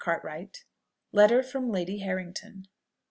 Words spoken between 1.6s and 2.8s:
LADY HARRINGTON.